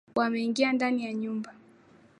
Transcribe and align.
Wameingia 0.15 0.71
ndani 0.73 1.05
ya 1.05 1.13
nyumba 1.13 1.53